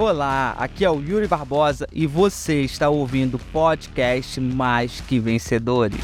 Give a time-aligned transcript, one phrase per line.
[0.00, 5.98] Olá, aqui é o Yuri Barbosa e você está ouvindo o podcast Mais Que Vencedores.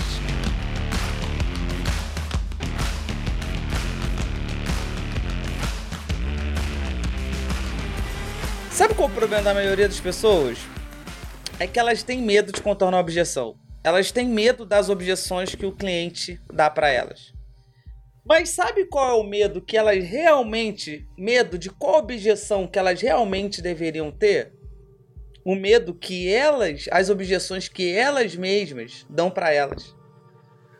[8.68, 10.58] Sabe qual é o problema da maioria das pessoas?
[11.60, 13.54] É que elas têm medo de contornar a objeção.
[13.84, 17.33] Elas têm medo das objeções que o cliente dá para elas.
[18.26, 23.00] Mas sabe qual é o medo que elas realmente, medo de qual objeção que elas
[23.02, 24.54] realmente deveriam ter?
[25.44, 29.94] O medo que elas, as objeções que elas mesmas dão para elas.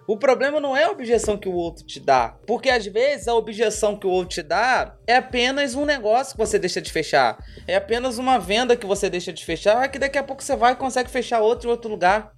[0.07, 3.35] O problema não é a objeção que o outro te dá, porque às vezes a
[3.35, 7.39] objeção que o outro te dá é apenas um negócio que você deixa de fechar,
[7.67, 10.73] é apenas uma venda que você deixa de fechar, que daqui a pouco você vai
[10.73, 12.34] e consegue fechar outro em outro lugar.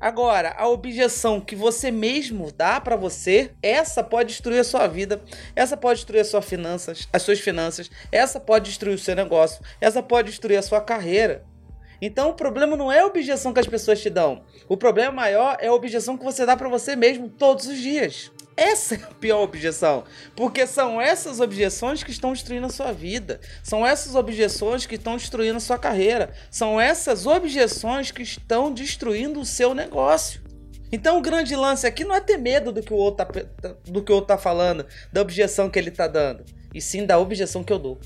[0.00, 5.22] Agora, a objeção que você mesmo dá para você, essa pode destruir a sua vida,
[5.54, 9.62] essa pode destruir as suas finanças, as suas finanças, essa pode destruir o seu negócio,
[9.80, 11.44] essa pode destruir a sua carreira.
[12.00, 14.42] Então, o problema não é a objeção que as pessoas te dão.
[14.68, 18.30] O problema maior é a objeção que você dá para você mesmo todos os dias.
[18.56, 20.04] Essa é a pior objeção,
[20.36, 25.16] porque são essas objeções que estão destruindo a sua vida, são essas objeções que estão
[25.16, 30.40] destruindo a sua carreira, são essas objeções que estão destruindo o seu negócio.
[30.92, 34.04] Então o grande lance aqui não é ter medo do que o outro tá, do
[34.04, 37.64] que o outro tá falando, da objeção que ele tá dando, e sim da objeção
[37.64, 37.98] que eu dou.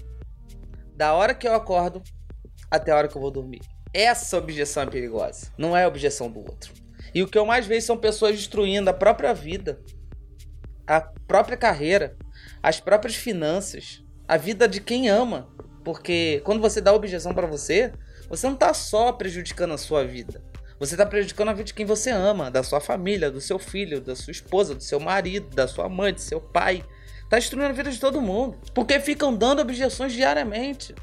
[0.96, 2.02] Da hora que eu acordo
[2.70, 3.60] até a hora que eu vou dormir.
[3.92, 6.72] Essa objeção é perigosa, não é a objeção do outro.
[7.14, 9.78] E o que eu mais vejo são pessoas destruindo a própria vida
[10.88, 12.16] a própria carreira,
[12.62, 15.48] as próprias finanças, a vida de quem ama.
[15.84, 17.92] Porque quando você dá objeção para você,
[18.28, 20.42] você não está só prejudicando a sua vida.
[20.80, 24.00] Você está prejudicando a vida de quem você ama, da sua família, do seu filho,
[24.00, 26.84] da sua esposa, do seu marido, da sua mãe, do seu pai.
[27.24, 28.58] Está destruindo a vida de todo mundo.
[28.74, 30.94] Porque ficam dando objeções diariamente.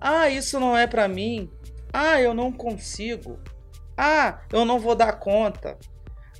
[0.00, 1.50] Ah, isso não é para mim.
[1.92, 3.38] Ah, eu não consigo.
[3.96, 5.76] Ah, eu não vou dar conta.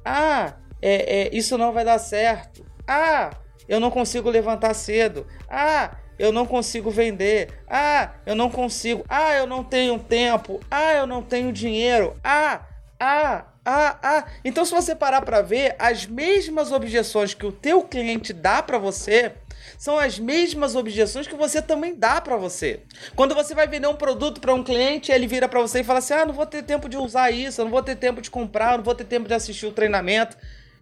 [0.04, 2.69] Ah, é, é, isso não vai dar certo.
[2.92, 3.30] Ah,
[3.68, 5.24] eu não consigo levantar cedo.
[5.48, 7.62] Ah, eu não consigo vender.
[7.68, 9.04] Ah, eu não consigo.
[9.08, 10.58] Ah, eu não tenho tempo.
[10.68, 12.16] Ah, eu não tenho dinheiro.
[12.24, 12.62] Ah,
[12.98, 14.24] ah, ah, ah.
[14.44, 18.76] Então, se você parar para ver, as mesmas objeções que o teu cliente dá para
[18.76, 19.34] você
[19.78, 22.80] são as mesmas objeções que você também dá para você.
[23.14, 26.00] Quando você vai vender um produto para um cliente, ele vira para você e fala
[26.00, 28.76] assim: "Ah, não vou ter tempo de usar isso, não vou ter tempo de comprar,
[28.76, 30.36] não vou ter tempo de assistir o treinamento".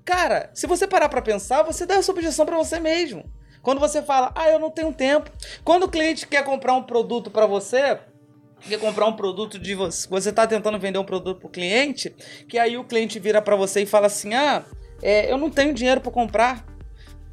[0.09, 3.31] Cara, se você parar para pensar, você dá essa objeção para você mesmo.
[3.61, 5.31] Quando você fala, ah, eu não tenho tempo.
[5.63, 7.99] Quando o cliente quer comprar um produto para você,
[8.67, 12.09] quer comprar um produto de você, você está tentando vender um produto para o cliente,
[12.49, 14.65] que aí o cliente vira para você e fala assim, ah,
[15.03, 16.65] é, eu não tenho dinheiro para comprar.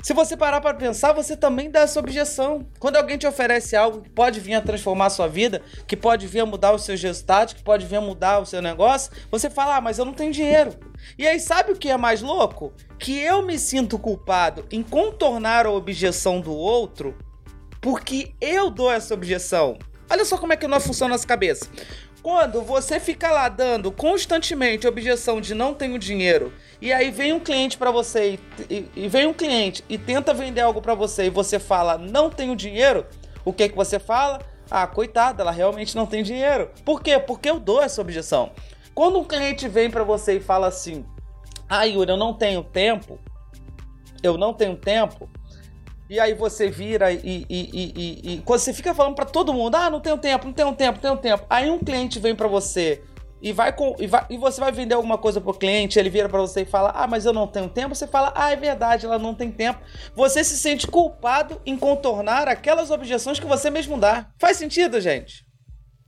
[0.06, 2.64] Se você parar para pensar, você também dá essa objeção.
[2.78, 6.28] Quando alguém te oferece algo que pode vir a transformar a sua vida, que pode
[6.28, 9.50] vir a mudar os seus resultados, que pode vir a mudar o seu negócio, você
[9.50, 10.76] fala: "Ah, mas eu não tenho dinheiro".
[11.18, 12.72] E aí sabe o que é mais louco?
[13.00, 17.18] Que eu me sinto culpado em contornar a objeção do outro
[17.82, 19.76] porque eu dou essa objeção.
[20.08, 21.68] Olha só como é que não funciona nossa cabeça.
[22.26, 27.40] Quando você fica lá dando constantemente objeção de não tenho dinheiro, e aí vem um
[27.40, 31.30] cliente para você e, e, vem um cliente e tenta vender algo para você e
[31.30, 33.06] você fala não tenho dinheiro,
[33.46, 34.42] o que que você fala?
[34.72, 36.72] Ah, coitada, ela realmente não tem dinheiro.
[36.84, 37.20] Por quê?
[37.20, 38.54] Porque eu dou essa objeção.
[38.96, 41.06] Quando um cliente vem para você e fala assim:
[41.70, 43.20] "Ah, Yuri, eu não tenho tempo.
[44.24, 45.30] Eu não tenho tempo."
[46.10, 49.90] E aí você vira e, e, e, e, você fica falando para todo mundo: "Ah,
[49.90, 53.02] não tenho tempo, não tenho tempo, não tenho tempo." Aí um cliente vem para você
[53.42, 56.30] e vai com e, vai, e você vai vender alguma coisa pro cliente, ele vira
[56.30, 57.96] para você e fala: "Ah, mas eu não tenho tempo".
[57.96, 59.80] Você fala: "Ah, é verdade, ela não tem tempo".
[60.16, 64.30] Você se sente culpado em contornar aquelas objeções que você mesmo dá.
[64.40, 65.44] Faz sentido, gente?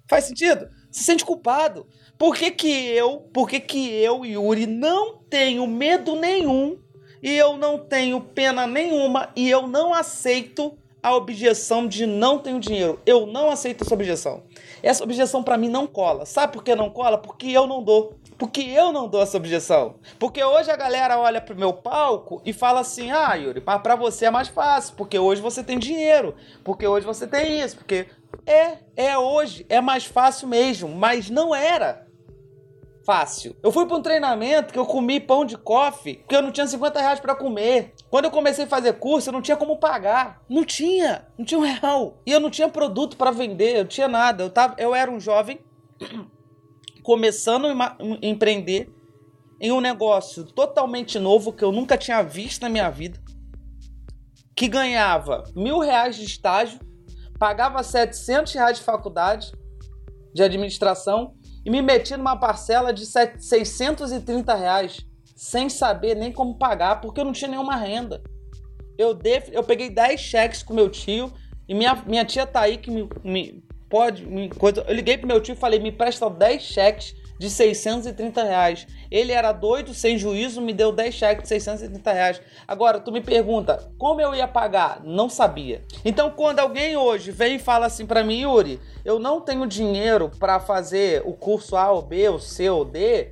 [0.07, 0.69] Faz sentido?
[0.91, 1.87] Se sente culpado.
[2.17, 6.79] Por que, que eu, por que, que eu, Yuri, não tenho medo nenhum
[7.27, 12.57] e eu não tenho pena nenhuma e eu não aceito a objeção de não tenho
[12.57, 13.01] dinheiro.
[13.05, 14.43] Eu não aceito essa objeção.
[14.81, 16.25] Essa objeção para mim não cola.
[16.25, 17.17] Sabe por que não cola?
[17.17, 18.15] Porque eu não dou.
[18.37, 19.95] Porque eu não dou essa objeção.
[20.17, 24.27] Porque hoje a galera olha pro meu palco e fala assim: "Ah, Yuri, para você
[24.27, 26.33] é mais fácil, porque hoje você tem dinheiro,
[26.63, 28.07] porque hoje você tem isso, porque
[28.45, 32.06] é, é hoje, é mais fácil mesmo, mas não era
[33.07, 33.55] fácil.
[33.63, 36.67] Eu fui para um treinamento que eu comi pão de coffee porque eu não tinha
[36.67, 37.93] 50 reais para comer.
[38.09, 40.43] Quando eu comecei a fazer curso, eu não tinha como pagar.
[40.49, 42.21] Não tinha, não tinha um real.
[42.25, 44.43] E eu não tinha produto para vender, eu tinha nada.
[44.43, 45.57] Eu, tava, eu era um jovem
[47.01, 48.93] começando a empreender
[49.61, 53.17] em um negócio totalmente novo que eu nunca tinha visto na minha vida.
[54.53, 56.81] Que ganhava mil reais de estágio,
[57.39, 59.53] pagava 700 reais de faculdade
[60.33, 65.05] de administração e me meti numa parcela de 630 reais,
[65.35, 68.23] sem saber nem como pagar, porque eu não tinha nenhuma renda.
[68.97, 69.49] Eu, def...
[69.51, 71.29] eu peguei 10 cheques com meu tio
[71.67, 74.25] e minha, minha tia tá aí que me, me pode.
[74.25, 74.49] Me,
[74.87, 78.87] eu liguei pro meu tio e falei: me presta 10 cheques de 630 reais.
[79.11, 82.41] Ele era doido, sem juízo, me deu 10 cheques de 630 reais.
[82.67, 85.01] Agora, tu me pergunta, como eu ia pagar?
[85.03, 85.83] Não sabia.
[86.03, 90.31] Então, quando alguém hoje vem e fala assim para mim, Yuri, eu não tenho dinheiro
[90.39, 93.31] para fazer o curso A ou B, ou C ou D,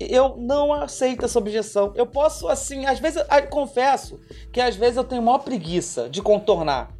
[0.00, 1.92] eu não aceito essa objeção.
[1.96, 4.20] Eu posso, assim, às vezes, eu, confesso
[4.52, 6.96] que às vezes eu tenho maior preguiça de contornar.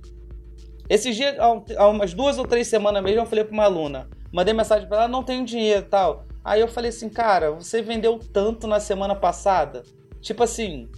[0.89, 4.53] Esses dias, há umas duas ou três semanas mesmo, eu falei para uma aluna, Mandei
[4.53, 6.25] mensagem para ela, não tenho dinheiro tal.
[6.45, 9.83] Aí eu falei assim, cara, você vendeu tanto na semana passada?
[10.21, 10.89] Tipo assim,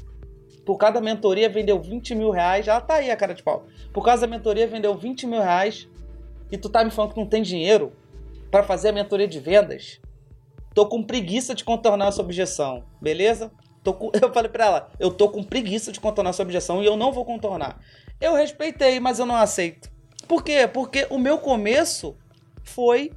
[0.64, 2.68] por causa da mentoria vendeu 20 mil reais.
[2.68, 3.66] Ela tá aí a cara de pau.
[3.92, 5.88] Por causa da mentoria vendeu 20 mil reais.
[6.50, 7.92] E tu tá me falando que não tem dinheiro
[8.50, 10.00] para fazer a mentoria de vendas?
[10.74, 13.50] Tô com preguiça de contornar essa objeção, beleza?
[13.84, 14.10] Com...
[14.20, 17.10] Eu falei pra ela, eu tô com preguiça de contornar essa objeção e eu não
[17.10, 17.80] vou contornar.
[18.20, 19.90] Eu respeitei, mas eu não aceito.
[20.28, 20.68] Por quê?
[20.72, 22.14] Porque o meu começo
[22.62, 23.10] foi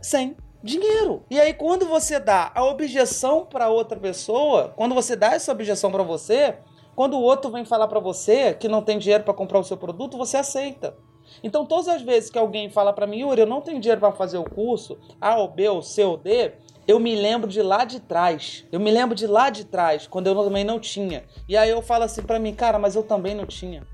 [0.00, 1.24] sem dinheiro.
[1.30, 5.90] E aí, quando você dá a objeção para outra pessoa, quando você dá essa objeção
[5.90, 6.58] para você,
[6.94, 9.76] quando o outro vem falar para você que não tem dinheiro para comprar o seu
[9.76, 10.96] produto, você aceita.
[11.42, 14.12] Então, todas as vezes que alguém fala para mim, Yuri, eu não tenho dinheiro para
[14.12, 16.52] fazer o curso A ou B ou C ou D,
[16.86, 18.64] eu me lembro de lá de trás.
[18.72, 21.24] Eu me lembro de lá de trás, quando eu também não tinha.
[21.48, 23.86] E aí eu falo assim para mim, cara, mas eu também não tinha.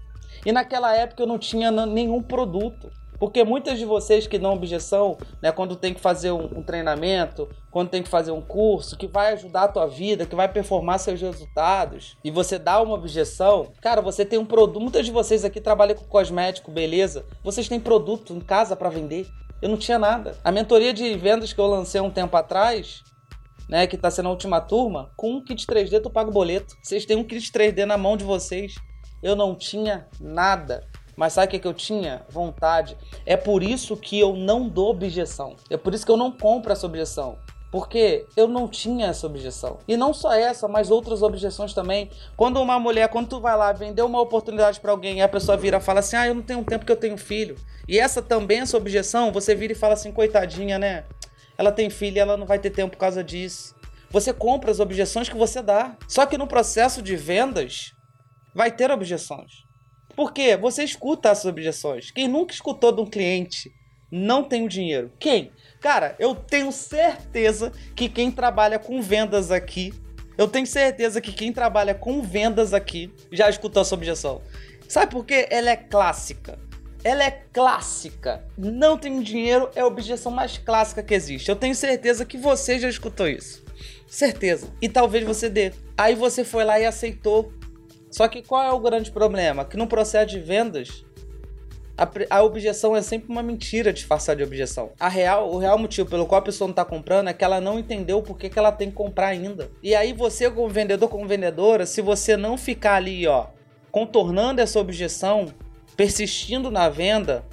[0.47, 2.91] E naquela época eu não tinha nenhum produto.
[3.25, 7.49] Porque muitas de vocês que dão objeção, né, quando tem que fazer um, um, treinamento,
[7.71, 10.99] quando tem que fazer um curso que vai ajudar a tua vida, que vai performar
[10.99, 14.79] seus resultados, e você dá uma objeção, cara, você tem um produto.
[14.79, 17.25] Muitas de vocês aqui trabalham com cosmético, beleza?
[17.43, 19.27] Vocês têm produto em casa para vender.
[19.63, 20.37] Eu não tinha nada.
[20.45, 23.03] A mentoria de vendas que eu lancei um tempo atrás,
[23.71, 26.77] né, que está sendo a última turma, com um kit 3D tu paga o boleto.
[26.83, 28.75] Vocês têm um kit 3D na mão de vocês.
[29.23, 30.87] Eu não tinha nada.
[31.17, 32.25] Mas sabe o que, que eu tinha?
[32.29, 32.97] Vontade.
[33.25, 35.57] É por isso que eu não dou objeção.
[35.71, 37.39] É por isso que eu não compro essa objeção.
[37.71, 39.79] Porque eu não tinha essa objeção.
[39.89, 42.09] E não só essa, mas outras objeções também.
[42.37, 45.79] Quando uma mulher, quando tu vai lá vender uma oportunidade para alguém a pessoa vira
[45.79, 47.57] e fala assim: Ah, eu não tenho tempo que eu tenho filho.
[47.89, 51.05] E essa também, essa objeção, você vira e fala assim: Coitadinha, né?
[51.59, 53.75] Ela tem filho e ela não vai ter tempo por causa disso.
[54.09, 55.97] Você compra as objeções que você dá.
[56.07, 57.93] Só que no processo de vendas,
[58.55, 59.64] vai ter objeções.
[60.15, 62.11] Porque você escuta essas objeções.
[62.11, 63.73] Quem nunca escutou de um cliente
[64.11, 65.13] não tem o dinheiro?
[65.19, 65.51] Quem?
[65.81, 69.93] Cara, eu tenho certeza que quem trabalha com vendas aqui,
[70.39, 74.41] eu tenho certeza que quem trabalha com vendas aqui já escutou essa objeção.
[74.89, 75.47] Sabe por quê?
[75.51, 76.59] Ela é clássica.
[77.03, 78.45] Ela é clássica.
[78.57, 81.51] Não tem dinheiro é a objeção mais clássica que existe.
[81.51, 83.63] Eu tenho certeza que você já escutou isso.
[84.07, 84.69] Certeza.
[84.81, 85.73] E talvez você dê.
[85.99, 87.53] Aí você foi lá e aceitou
[88.15, 89.65] só que qual é o grande problema?
[89.65, 91.05] Que no processo de vendas,
[91.99, 94.93] a, a, objeção é sempre uma mentira disfarçada de objeção.
[95.01, 97.61] A real, o real motivo pelo qual a pessoa não está comprando é que ela
[97.61, 99.69] não entendeu por que, que ela tem que comprar ainda.
[99.83, 103.47] E aí você, como vendedor, como vendedora, se você não ficar ali, ó,
[103.91, 105.53] contornando essa objeção,
[105.97, 107.45] persistindo na venda,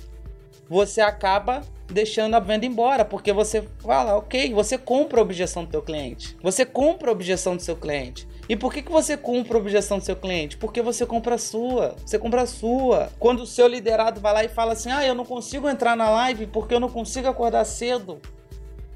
[0.70, 5.72] você acaba deixando a venda embora, porque você fala, ok, você compra a objeção do
[5.72, 6.38] seu cliente.
[6.44, 8.30] Você compra a objeção do seu cliente.
[8.52, 10.58] E por que, que você compra a objeção do seu cliente?
[10.58, 11.96] Porque você compra a sua.
[12.06, 13.10] Você compra a sua.
[13.18, 16.10] Quando o seu liderado vai lá e fala assim: ah, eu não consigo entrar na
[16.10, 18.20] live porque eu não consigo acordar cedo.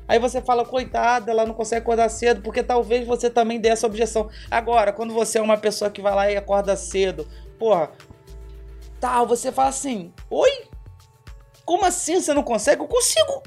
[0.10, 3.88] Aí você fala, coitada, ela não consegue acordar cedo, porque talvez você também dê essa
[3.88, 4.30] objeção.
[4.52, 7.26] Agora, quando você é uma pessoa que vai lá e acorda cedo,
[7.58, 7.92] porra,
[9.00, 10.66] tal, você fala assim: Oi?
[11.64, 12.82] Como assim você não consegue?
[12.82, 13.42] Eu consigo.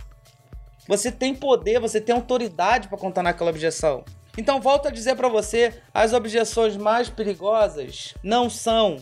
[0.88, 4.07] Você tem poder, você tem autoridade para contar naquela objeção.
[4.38, 8.99] Então, volto a dizer para você: as objeções mais perigosas não são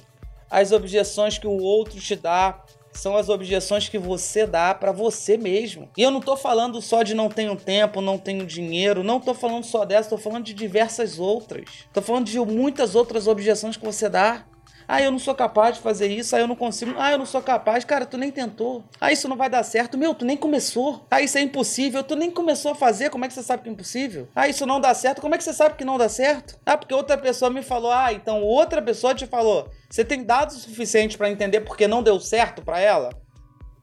[0.50, 5.36] as objeções que o outro te dá, são as objeções que você dá para você
[5.36, 5.90] mesmo.
[5.94, 9.34] E eu não tô falando só de não tenho tempo, não tenho dinheiro, não tô
[9.34, 11.64] falando só dessa, tô falando de diversas outras.
[11.92, 14.46] Tô falando de muitas outras objeções que você dá.
[14.88, 16.36] Ah, eu não sou capaz de fazer isso.
[16.36, 16.94] Ah, eu não consigo.
[16.96, 17.84] Ah, eu não sou capaz.
[17.84, 18.84] Cara, tu nem tentou.
[19.00, 19.98] Ah, isso não vai dar certo.
[19.98, 21.06] Meu, tu nem começou.
[21.10, 22.02] Ah, isso é impossível.
[22.04, 23.10] Tu nem começou a fazer.
[23.10, 24.28] Como é que você sabe que é impossível?
[24.34, 25.20] Ah, isso não dá certo.
[25.20, 26.58] Como é que você sabe que não dá certo?
[26.64, 27.90] Ah, porque outra pessoa me falou.
[27.90, 29.68] Ah, então outra pessoa te falou.
[29.90, 33.10] Você tem dados suficientes para entender porque não deu certo para ela?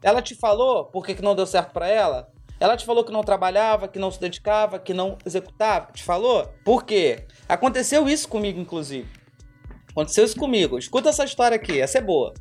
[0.01, 2.29] Ela te falou por que não deu certo para ela?
[2.59, 5.91] Ela te falou que não trabalhava, que não se dedicava, que não executava?
[5.91, 6.47] Te falou?
[6.63, 7.25] Por quê?
[7.47, 9.22] Aconteceu isso comigo, inclusive.
[9.93, 10.77] Aconteceu isso comigo.
[10.77, 12.33] Escuta essa história aqui, essa é boa.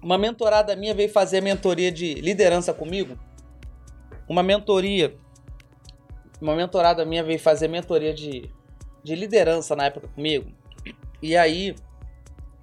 [0.00, 3.18] Uma mentorada minha veio fazer a mentoria de liderança comigo.
[4.28, 5.16] Uma mentoria.
[6.40, 8.50] Uma mentorada minha veio fazer mentoria de,
[9.02, 10.52] de liderança na época comigo.
[11.20, 11.74] E aí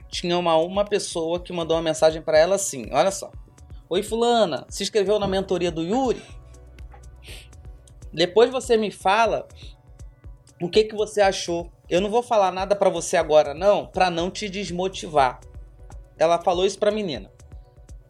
[0.08, 3.32] tinha uma, uma pessoa que mandou uma mensagem para ela assim: Olha só.
[3.90, 6.22] Oi, Fulana, se inscreveu na mentoria do Yuri?
[8.14, 9.48] Depois você me fala
[10.62, 11.72] o que, que você achou.
[11.92, 15.42] Eu não vou falar nada para você agora, não, para não te desmotivar.
[16.18, 17.30] Ela falou isso pra menina.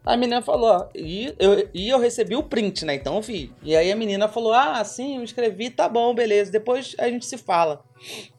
[0.06, 2.94] A menina falou, e eu, e eu recebi o print, né?
[2.94, 3.52] Então eu vi.
[3.60, 6.52] E aí a menina falou: Ah, sim, eu escrevi, tá bom, beleza.
[6.52, 7.82] Depois a gente se fala.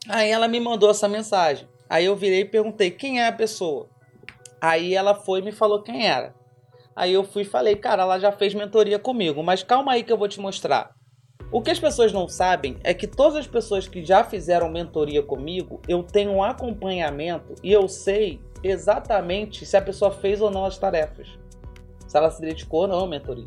[0.08, 1.68] Aí ela me mandou essa mensagem.
[1.90, 3.90] Aí eu virei e perguntei: Quem é a pessoa?
[4.58, 6.34] Aí ela foi e me falou quem era.
[6.96, 10.12] Aí eu fui e falei: Cara, ela já fez mentoria comigo, mas calma aí que
[10.12, 10.93] eu vou te mostrar.
[11.54, 15.22] O que as pessoas não sabem é que todas as pessoas que já fizeram mentoria
[15.22, 20.64] comigo, eu tenho um acompanhamento e eu sei exatamente se a pessoa fez ou não
[20.64, 21.28] as tarefas.
[22.08, 23.46] Se ela se dedicou ou não à mentoria.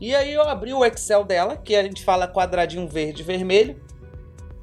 [0.00, 3.82] E aí eu abri o Excel dela, que a gente fala quadradinho verde e vermelho.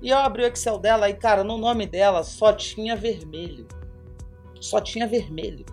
[0.02, 3.68] E eu abri o Excel dela e, cara, no nome dela só tinha vermelho.
[4.62, 5.66] Só tinha vermelho.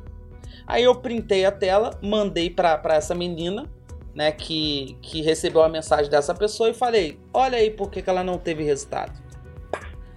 [0.66, 3.70] Aí eu printei a tela, mandei para essa menina,
[4.14, 8.08] né, que, que recebeu a mensagem dessa pessoa e falei: Olha aí por que, que
[8.08, 9.12] ela não teve resultado.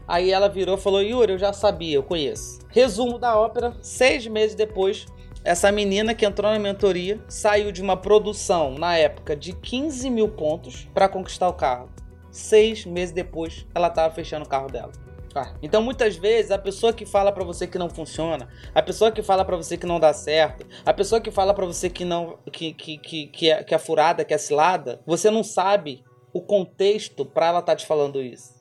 [0.08, 2.60] Aí ela virou e falou: Yuri, eu já sabia, eu conheço.
[2.70, 5.06] Resumo da ópera: seis meses depois,
[5.44, 10.30] essa menina que entrou na mentoria saiu de uma produção na época de 15 mil
[10.30, 11.90] pontos para conquistar o carro.
[12.30, 15.07] Seis meses depois, ela estava fechando o carro dela.
[15.40, 19.12] Ah, então muitas vezes a pessoa que fala para você que não funciona, a pessoa
[19.12, 22.04] que fala para você que não dá certo, a pessoa que fala para você que
[22.04, 26.04] não que, que, que, que, é, que é furada, que é cilada, você não sabe
[26.34, 28.56] o contexto para ela estar tá te falando isso.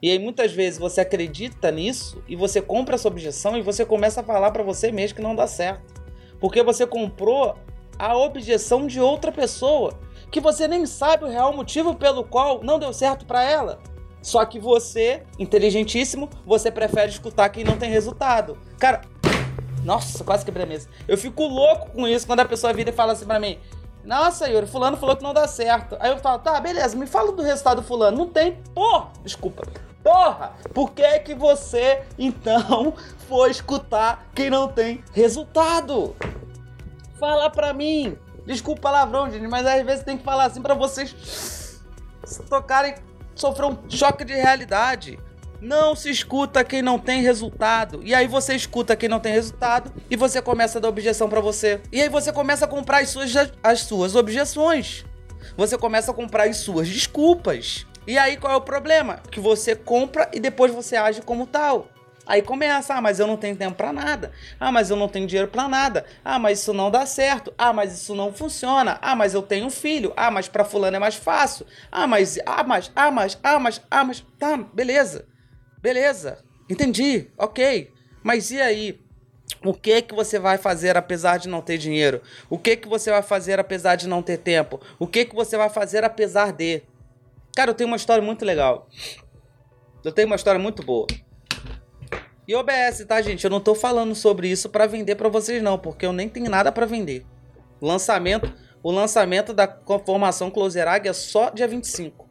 [0.00, 4.22] E aí muitas vezes você acredita nisso e você compra essa objeção e você começa
[4.22, 6.02] a falar para você mesmo que não dá certo.
[6.40, 7.58] Porque você comprou
[7.98, 12.78] a objeção de outra pessoa, que você nem sabe o real motivo pelo qual não
[12.78, 13.78] deu certo para ela.
[14.26, 18.58] Só que você, inteligentíssimo, você prefere escutar quem não tem resultado.
[18.76, 19.02] Cara,
[19.84, 20.88] nossa, quase quebrei a mesa.
[21.06, 23.56] Eu fico louco com isso quando a pessoa vira e fala assim pra mim:
[24.02, 25.96] Nossa, Yuri, fulano falou que não dá certo.
[26.00, 28.18] Aí eu falo, tá, beleza, me fala do resultado do fulano.
[28.18, 29.62] Não tem, porra, desculpa.
[30.02, 32.94] Porra, por que que você, então,
[33.28, 36.16] foi escutar quem não tem resultado?
[37.16, 38.18] Fala pra mim.
[38.44, 41.80] Desculpa palavrão, gente, mas às vezes tem que falar assim para vocês
[42.50, 42.96] tocarem
[43.36, 45.18] sofreu um choque de realidade.
[45.60, 48.00] Não se escuta quem não tem resultado.
[48.02, 51.40] E aí você escuta quem não tem resultado e você começa a dar objeção para
[51.40, 51.80] você.
[51.92, 55.04] E aí você começa a comprar as suas, as suas objeções.
[55.56, 57.86] Você começa a comprar as suas desculpas.
[58.06, 59.20] E aí qual é o problema?
[59.30, 61.88] Que você compra e depois você age como tal.
[62.26, 64.32] Aí começa, ah, mas eu não tenho tempo para nada.
[64.58, 66.04] Ah, mas eu não tenho dinheiro para nada.
[66.24, 67.54] Ah, mas isso não dá certo.
[67.56, 68.98] Ah, mas isso não funciona.
[69.00, 70.12] Ah, mas eu tenho filho.
[70.16, 71.64] Ah, mas para fulano é mais fácil.
[71.90, 75.24] Ah, mas ah, mas ah, mas ah, mas ah, mas tá, beleza.
[75.80, 76.38] Beleza.
[76.68, 77.30] Entendi.
[77.38, 77.92] OK.
[78.24, 79.00] Mas e aí?
[79.64, 82.20] O que que você vai fazer apesar de não ter dinheiro?
[82.50, 84.80] O que que você vai fazer apesar de não ter tempo?
[84.98, 86.82] O que que você vai fazer apesar de?
[87.54, 88.88] Cara, eu tenho uma história muito legal.
[90.04, 91.06] Eu tenho uma história muito boa.
[92.46, 93.42] E OBS, tá, gente?
[93.42, 96.48] Eu não tô falando sobre isso para vender para vocês não, porque eu nem tenho
[96.48, 97.26] nada para vender.
[97.80, 99.66] Lançamento, o lançamento da
[100.04, 102.28] formação Closerag é só dia 25.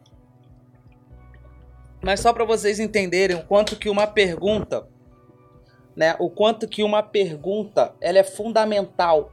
[2.02, 4.88] Mas só para vocês entenderem o quanto que uma pergunta,
[5.94, 9.30] né, o quanto que uma pergunta, ela é fundamental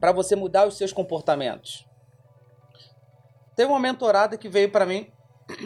[0.00, 1.86] para você mudar os seus comportamentos.
[3.54, 5.10] Teve uma mentorada que veio para mim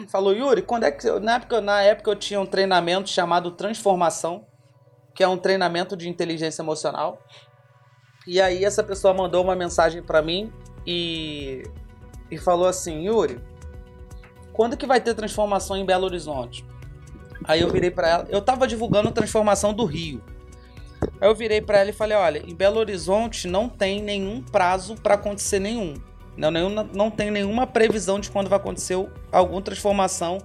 [0.07, 1.09] falou, Yuri, quando é que.
[1.19, 4.45] Na época, na época eu tinha um treinamento chamado Transformação,
[5.13, 7.19] que é um treinamento de inteligência emocional.
[8.27, 10.51] E aí essa pessoa mandou uma mensagem para mim
[10.85, 11.63] e,
[12.29, 13.39] e falou assim, Yuri,
[14.53, 16.63] quando que vai ter transformação em Belo Horizonte?
[17.43, 20.23] Aí eu virei para ela, eu tava divulgando transformação do Rio.
[21.19, 24.95] Aí eu virei para ela e falei, olha, em Belo Horizonte não tem nenhum prazo
[24.95, 25.95] para acontecer nenhum.
[26.41, 28.97] Não, nenhum, não tem nenhuma previsão de quando vai acontecer
[29.31, 30.39] alguma transformação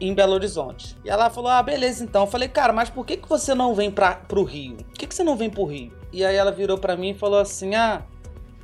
[0.00, 0.96] em Belo Horizonte.
[1.04, 2.22] E ela falou: Ah, beleza, então.
[2.22, 4.78] Eu falei, cara, mas por que, que você não vem para pro Rio?
[4.78, 5.92] Por que, que você não vem pro Rio?
[6.12, 8.02] E aí ela virou para mim e falou assim: Ah,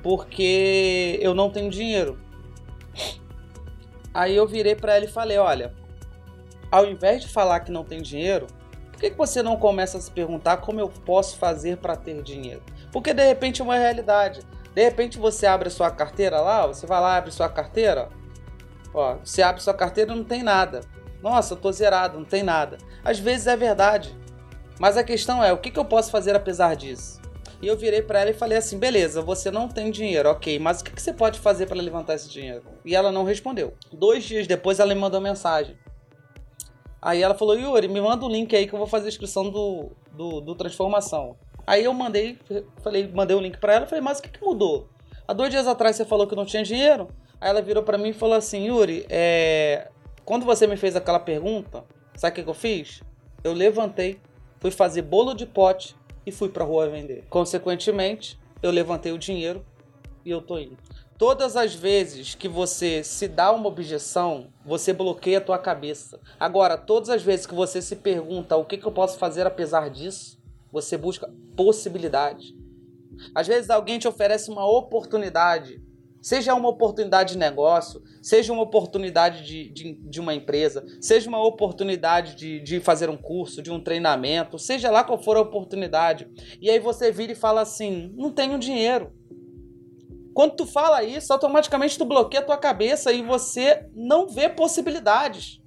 [0.02, 2.18] porque eu não tenho dinheiro.
[4.12, 5.72] Aí eu virei para ela e falei: Olha,
[6.72, 8.48] ao invés de falar que não tem dinheiro,
[8.90, 12.20] por que, que você não começa a se perguntar como eu posso fazer para ter
[12.20, 12.62] dinheiro?
[12.90, 14.40] Porque de repente é uma realidade.
[14.74, 18.08] De repente você abre a sua carteira lá, você vai lá abre sua carteira,
[18.92, 20.80] ó, você abre sua carteira e não tem nada.
[21.22, 22.78] Nossa, eu tô zerado, não tem nada.
[23.04, 24.14] Às vezes é verdade.
[24.78, 27.22] Mas a questão é, o que, que eu posso fazer apesar disso?
[27.62, 30.80] E eu virei para ela e falei assim: beleza, você não tem dinheiro, ok, mas
[30.80, 32.62] o que, que você pode fazer para levantar esse dinheiro?
[32.84, 33.74] E ela não respondeu.
[33.92, 35.78] Dois dias depois ela me mandou mensagem.
[37.00, 39.48] Aí ela falou: Yuri, me manda o link aí que eu vou fazer a inscrição
[39.48, 41.36] do, do, do Transformação.
[41.66, 42.38] Aí eu mandei,
[42.82, 44.88] falei, mandei o link para ela falei: mas o que, que mudou?
[45.26, 47.08] Há dois dias atrás você falou que não tinha dinheiro.
[47.40, 49.88] Aí ela virou para mim e falou assim: Yuri, é...
[50.24, 53.02] quando você me fez aquela pergunta, sabe o que, que eu fiz?
[53.42, 54.20] Eu levantei,
[54.60, 57.24] fui fazer bolo de pote e fui para a rua vender.
[57.28, 59.64] Consequentemente, eu levantei o dinheiro
[60.24, 60.78] e eu tô indo.
[61.16, 66.18] Todas as vezes que você se dá uma objeção, você bloqueia a tua cabeça.
[66.40, 69.90] Agora, todas as vezes que você se pergunta o que, que eu posso fazer apesar
[69.90, 70.36] disso,
[70.74, 72.52] você busca possibilidades.
[73.34, 75.80] Às vezes alguém te oferece uma oportunidade
[76.24, 81.46] Seja uma oportunidade de negócio, seja uma oportunidade de, de, de uma empresa, seja uma
[81.46, 86.26] oportunidade de, de fazer um curso, de um treinamento, seja lá qual for a oportunidade.
[86.62, 89.12] E aí você vira e fala assim: não tenho dinheiro.
[90.32, 95.60] Quando tu fala isso, automaticamente tu bloqueia a tua cabeça e você não vê possibilidades.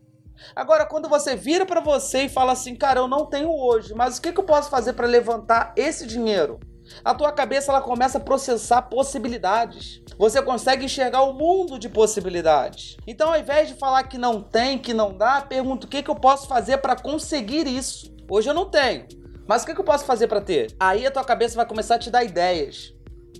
[0.55, 4.17] Agora, quando você vira para você e fala assim, cara, eu não tenho hoje, mas
[4.17, 6.59] o que, que eu posso fazer para levantar esse dinheiro?
[7.03, 10.01] A tua cabeça ela começa a processar possibilidades.
[10.17, 12.97] Você consegue enxergar o um mundo de possibilidades.
[13.05, 16.09] Então, ao invés de falar que não tem, que não dá, pergunta o que, que
[16.09, 18.15] eu posso fazer para conseguir isso.
[18.29, 19.05] Hoje eu não tenho,
[19.47, 20.75] mas o que, que eu posso fazer para ter?
[20.79, 22.93] Aí a tua cabeça vai começar a te dar ideias.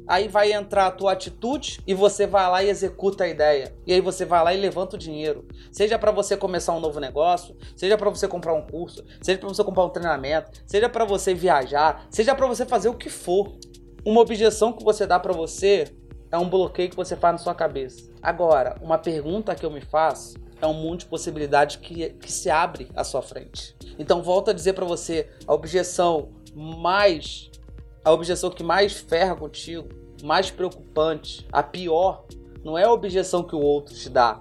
[0.08, 3.76] Aí vai entrar a tua atitude e você vai lá e executa a ideia.
[3.86, 5.46] E aí você vai lá e levanta o dinheiro.
[5.72, 9.50] Seja para você começar um novo negócio, seja para você comprar um curso, seja para
[9.50, 13.52] você comprar um treinamento, seja para você viajar, seja para você fazer o que for.
[14.06, 15.94] Uma objeção que você dá para você
[16.32, 18.10] é um bloqueio que você faz na sua cabeça.
[18.22, 22.50] Agora, uma pergunta que eu me faço é um mundo de possibilidades que, que se
[22.50, 23.76] abre à sua frente.
[24.00, 27.52] Então, volto a dizer para você, a objeção mais
[28.08, 29.90] a objeção que mais ferra contigo,
[30.24, 32.26] mais preocupante, a pior,
[32.64, 34.40] não é a objeção que o outro te dá,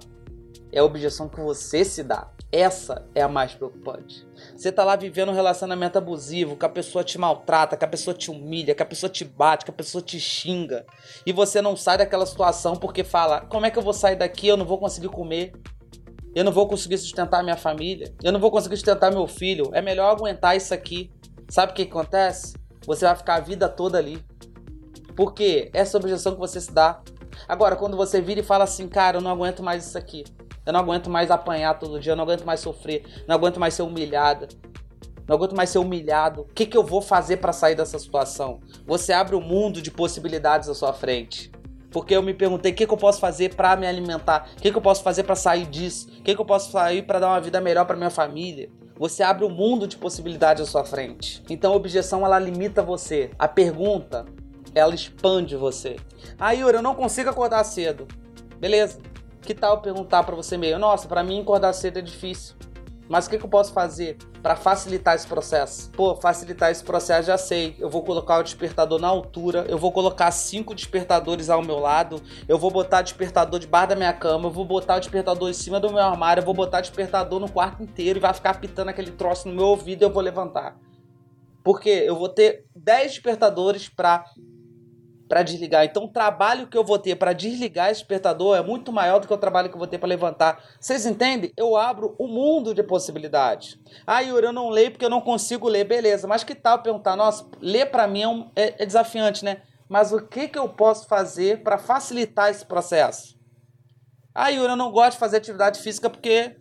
[0.70, 2.30] é a objeção que você se dá.
[2.52, 4.24] Essa é a mais preocupante.
[4.56, 8.14] Você tá lá vivendo um relacionamento abusivo, que a pessoa te maltrata, que a pessoa
[8.14, 10.86] te humilha, que a pessoa te bate, que a pessoa te xinga,
[11.26, 14.46] e você não sai daquela situação porque fala: como é que eu vou sair daqui?
[14.46, 15.52] Eu não vou conseguir comer.
[16.36, 18.14] Eu não vou conseguir sustentar minha família.
[18.22, 19.70] Eu não vou conseguir sustentar meu filho.
[19.74, 21.10] É melhor aguentar isso aqui.
[21.48, 22.54] Sabe o que acontece?
[22.86, 24.24] Você vai ficar a vida toda ali.
[25.16, 27.00] Porque essa é a objeção que você se dá.
[27.48, 30.24] Agora, quando você vira e fala assim, cara, eu não aguento mais isso aqui.
[30.64, 33.74] Eu não aguento mais apanhar todo dia, eu não aguento mais sofrer, não aguento mais
[33.74, 34.48] ser humilhada.
[35.26, 36.42] Não aguento mais ser humilhado.
[36.42, 38.60] O que, que eu vou fazer para sair dessa situação?
[38.86, 41.50] Você abre um mundo de possibilidades à sua frente.
[41.90, 44.70] Porque eu me perguntei o que, que eu posso fazer para me alimentar, o que,
[44.70, 47.28] que eu posso fazer para sair disso, o que, que eu posso fazer para dar
[47.28, 48.68] uma vida melhor para minha família.
[48.98, 51.42] Você abre um mundo de possibilidades à sua frente.
[51.50, 53.30] Então a objeção ela limita você.
[53.38, 54.24] A pergunta
[54.74, 55.96] ela expande você.
[56.38, 58.06] Ah, Yuri, eu não consigo acordar cedo.
[58.58, 58.98] Beleza.
[59.42, 60.78] Que tal perguntar para você meio?
[60.78, 62.56] Nossa, para mim acordar cedo é difícil.
[63.08, 65.90] Mas o que, que eu posso fazer para facilitar esse processo?
[65.92, 67.76] Pô, facilitar esse processo já sei.
[67.78, 72.20] Eu vou colocar o despertador na altura, eu vou colocar cinco despertadores ao meu lado,
[72.48, 75.78] eu vou botar despertador debaixo da minha cama, eu vou botar o despertador em cima
[75.78, 79.12] do meu armário, eu vou botar despertador no quarto inteiro e vai ficar pitando aquele
[79.12, 80.76] troço no meu ouvido e eu vou levantar.
[81.62, 84.24] Porque eu vou ter 10 despertadores para
[85.28, 85.84] para desligar.
[85.84, 89.26] Então, o trabalho que eu vou ter para desligar esse despertador é muito maior do
[89.26, 90.62] que o trabalho que eu vou ter para levantar.
[90.80, 91.52] Vocês entendem?
[91.56, 93.78] Eu abro um mundo de possibilidades.
[94.06, 95.84] Ah, Yuri, eu não leio porque eu não consigo ler.
[95.84, 97.16] Beleza, mas que tal perguntar?
[97.16, 99.62] Nossa, ler para mim é, um, é, é, desafiante, né?
[99.88, 103.36] Mas o que, que eu posso fazer para facilitar esse processo?
[104.34, 106.56] Ah, Yuri, eu não gosto de fazer atividade física porque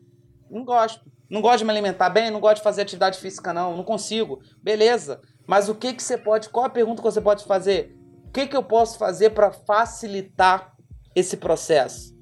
[0.49, 1.03] não gosto.
[1.29, 3.75] Não gosto de me alimentar bem, não gosto de fazer atividade física, não.
[3.75, 4.39] Não consigo.
[4.61, 5.19] Beleza.
[5.47, 6.49] Mas o que, que você pode.
[6.49, 7.95] Qual a pergunta que você pode fazer?
[8.35, 10.75] Que, que eu posso fazer para facilitar
[11.15, 12.13] esse processo?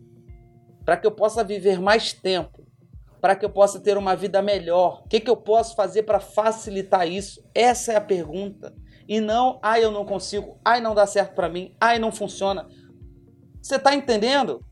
[0.86, 2.68] Para que eu possa viver mais tempo?
[3.20, 5.02] Para que eu possa ter uma vida melhor?
[5.04, 7.44] O que, que eu posso fazer para facilitar isso?
[7.56, 8.76] Essa é a pergunta.
[9.08, 12.68] E não, ai, eu não consigo, ai, não dá certo para mim, ai, não funciona.
[13.60, 14.64] Você está entendendo?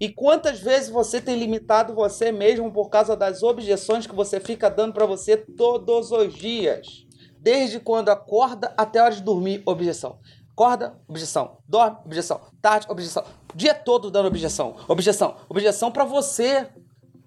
[0.00, 4.68] E quantas vezes você tem limitado você mesmo por causa das objeções que você fica
[4.68, 7.06] dando para você todos os dias?
[7.38, 10.18] Desde quando acorda até a hora de dormir, objeção.
[10.52, 11.58] Acorda, objeção.
[11.66, 12.40] Dorme, objeção.
[12.60, 13.24] Tarde, objeção.
[13.54, 14.76] Dia todo dando objeção.
[14.86, 15.36] Objeção.
[15.48, 16.66] Objeção para você.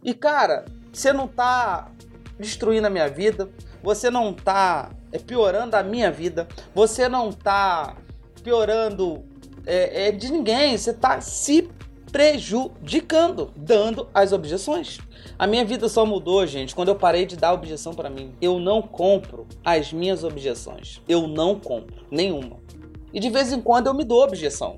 [0.04, 1.92] E cara, você não tá
[2.40, 3.50] destruindo a minha vida.
[3.82, 6.48] Você não tá é, piorando a minha vida.
[6.76, 7.98] Você não tá
[8.44, 9.24] piorando
[9.66, 10.78] é, é, de ninguém.
[10.78, 11.70] Você tá se
[12.12, 15.00] prejudicando, dando as objeções.
[15.38, 18.36] A minha vida só mudou, gente, quando eu parei de dar objeção para mim.
[18.40, 21.02] Eu não compro as minhas objeções.
[21.08, 22.63] Eu não compro nenhuma.
[23.14, 24.78] E de vez em quando eu me dou objeção.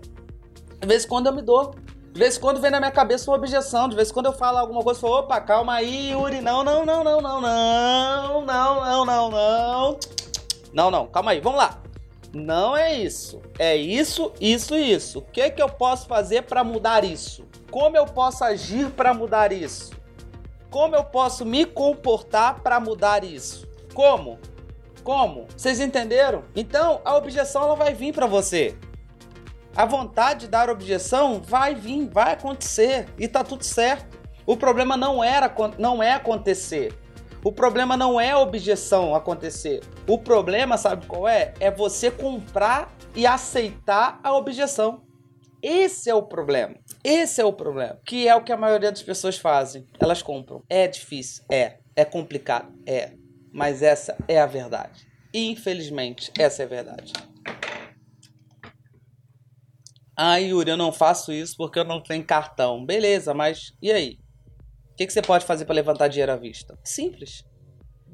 [0.80, 1.74] De vez em quando eu me dou.
[2.12, 3.88] De vez em quando vem na minha cabeça uma objeção.
[3.88, 6.64] De vez em quando eu falo alguma coisa, eu falo, opa, calma aí, Yuri, não,
[6.64, 10.00] não, não, não, não, não, não, não, não, não.
[10.74, 11.82] Não, não, calma aí, vamos lá.
[12.34, 13.42] Não é isso.
[13.58, 15.20] É isso, isso e isso.
[15.20, 17.46] O que, que eu posso fazer para mudar isso?
[17.72, 19.92] Como eu posso agir para mudar isso?
[20.70, 23.66] Como eu posso me comportar para mudar isso?
[23.94, 24.38] Como?
[25.06, 25.46] Como?
[25.56, 26.46] Vocês entenderam?
[26.56, 28.76] Então, a objeção ela vai vir para você.
[29.76, 34.18] A vontade de dar objeção vai vir, vai acontecer e tá tudo certo.
[34.48, 36.92] O problema não era não é acontecer.
[37.44, 39.84] O problema não é a objeção acontecer.
[40.08, 41.54] O problema, sabe qual é?
[41.60, 45.04] É você comprar e aceitar a objeção.
[45.62, 46.76] Esse é o problema.
[47.04, 48.00] Esse é o problema.
[48.04, 49.86] Que é o que a maioria das pessoas fazem.
[50.00, 50.64] Elas compram.
[50.68, 51.44] É difícil?
[51.52, 51.78] É.
[51.96, 52.74] É complicado?
[52.88, 53.12] É.
[53.56, 55.08] Mas essa é a verdade.
[55.34, 57.14] Infelizmente, essa é a verdade.
[60.14, 62.86] Ah, Yuri, eu não faço isso porque eu não tenho cartão.
[62.86, 64.20] Beleza, mas e aí?
[64.92, 66.78] O que, que você pode fazer para levantar dinheiro à vista?
[66.84, 67.46] Simples.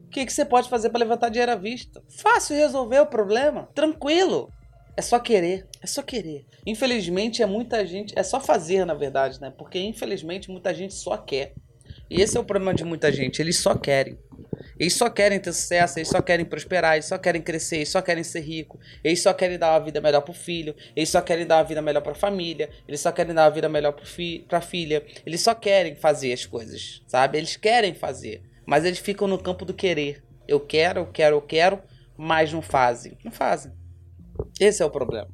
[0.06, 2.04] O que, que você pode fazer para levantar dinheiro à vista?
[2.08, 3.68] Fácil resolver o problema.
[3.74, 4.54] Tranquilo.
[4.96, 5.68] É só querer.
[5.82, 6.46] É só querer.
[6.68, 8.14] Infelizmente, é muita gente.
[8.16, 9.52] É só fazer, na verdade, né?
[9.58, 11.56] Porque infelizmente muita gente só quer.
[12.12, 13.42] E esse é o problema de muita gente.
[13.42, 14.20] Eles só querem.
[14.82, 18.02] Eles só querem ter sucesso, eles só querem prosperar, eles só querem crescer, eles só
[18.02, 21.46] querem ser rico, eles só querem dar uma vida melhor pro filho, eles só querem
[21.46, 24.44] dar uma vida melhor pra família, eles só querem dar uma vida melhor pro fi
[24.50, 27.38] pra filha, eles só querem fazer as coisas, sabe?
[27.38, 30.24] Eles querem fazer, mas eles ficam no campo do querer.
[30.48, 31.80] Eu quero, eu quero, eu quero,
[32.18, 33.20] mas não fazem.
[33.24, 33.72] Não fazem.
[34.60, 35.30] Esse é o problema.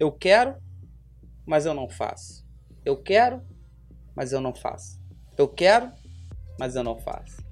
[0.00, 0.56] Eu quero,
[1.44, 2.42] mas eu não faço.
[2.82, 3.42] Eu quero,
[4.16, 4.98] mas eu não faço.
[5.36, 5.92] Eu quero,
[6.58, 7.43] mas eu não faço.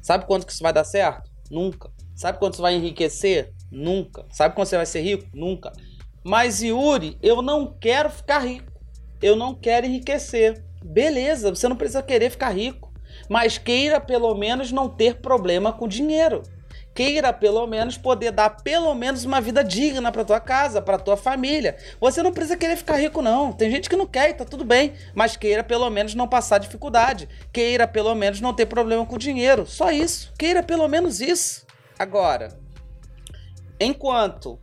[0.00, 1.30] Sabe quando que isso vai dar certo?
[1.50, 1.90] Nunca.
[2.14, 3.52] Sabe quando você vai enriquecer?
[3.70, 4.26] Nunca.
[4.30, 5.26] Sabe quando você vai ser rico?
[5.34, 5.72] Nunca.
[6.24, 8.70] Mas Yuri, eu não quero ficar rico.
[9.22, 10.64] Eu não quero enriquecer.
[10.82, 12.92] Beleza, você não precisa querer ficar rico.
[13.28, 16.42] Mas queira pelo menos não ter problema com dinheiro
[16.94, 21.16] queira pelo menos poder dar pelo menos uma vida digna para tua casa, para tua
[21.16, 21.76] família.
[22.00, 23.52] Você não precisa querer ficar rico não.
[23.52, 26.58] Tem gente que não quer e tá tudo bem, mas queira pelo menos não passar
[26.58, 27.28] dificuldade.
[27.52, 29.66] Queira pelo menos não ter problema com dinheiro.
[29.66, 30.32] Só isso.
[30.38, 31.66] Queira pelo menos isso.
[31.98, 32.58] Agora,
[33.78, 34.58] enquanto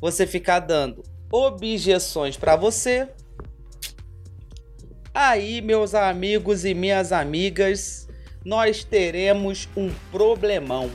[0.00, 3.08] você ficar dando objeções para você,
[5.14, 8.08] aí, meus amigos e minhas amigas,
[8.44, 10.90] nós teremos um problemão.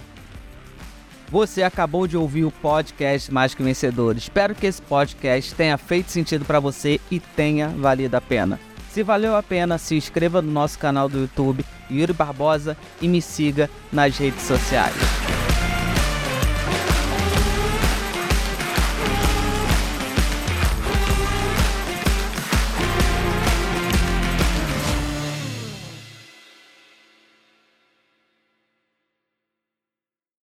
[1.35, 4.15] Você acabou de ouvir o podcast Mais que Vencedor.
[4.15, 8.57] Espero que esse podcast tenha feito sentido para você e tenha valido a pena.
[8.89, 13.21] Se valeu a pena, se inscreva no nosso canal do YouTube, Yuri Barbosa, e me
[13.21, 14.95] siga nas redes sociais.